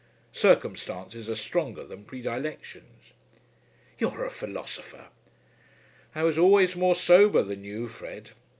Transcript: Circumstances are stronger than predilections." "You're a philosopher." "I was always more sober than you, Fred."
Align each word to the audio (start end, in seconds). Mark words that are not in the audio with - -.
Circumstances 0.33 1.29
are 1.29 1.35
stronger 1.35 1.83
than 1.85 2.05
predilections." 2.05 3.11
"You're 3.99 4.25
a 4.25 4.31
philosopher." 4.31 5.09
"I 6.15 6.23
was 6.23 6.39
always 6.39 6.75
more 6.75 6.95
sober 6.95 7.43
than 7.43 7.63
you, 7.63 7.87
Fred." 7.87 8.31